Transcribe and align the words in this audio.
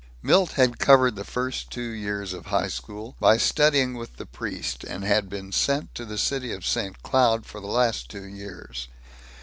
Milt 0.23 0.53
had 0.53 0.79
covered 0.79 1.15
the 1.15 1.23
first 1.23 1.69
two 1.69 1.91
years 1.91 2.33
of 2.33 2.47
high 2.47 2.69
school 2.69 3.15
by 3.19 3.37
studying 3.37 3.93
with 3.93 4.17
the 4.17 4.25
priest, 4.25 4.83
and 4.83 5.29
been 5.29 5.51
sent 5.51 5.93
to 5.93 6.05
the 6.05 6.17
city 6.17 6.51
of 6.51 6.65
St. 6.65 7.03
Cloud 7.03 7.45
for 7.45 7.61
the 7.61 7.67
last 7.67 8.09
two 8.09 8.25
years. 8.25 8.87